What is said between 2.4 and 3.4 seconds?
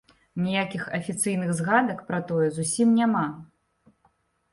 зусім няма.